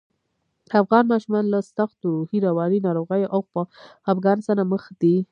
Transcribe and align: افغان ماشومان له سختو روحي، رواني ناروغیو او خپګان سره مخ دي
افغان 0.81 1.03
ماشومان 1.13 1.45
له 1.53 1.59
سختو 1.77 2.07
روحي، 2.15 2.37
رواني 2.47 2.79
ناروغیو 2.87 3.31
او 3.33 3.39
خپګان 3.47 4.37
سره 4.47 4.61
مخ 4.71 4.83
دي 5.01 5.15